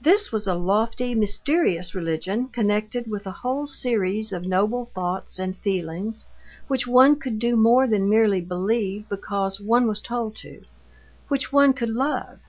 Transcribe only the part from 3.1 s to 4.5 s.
a whole series of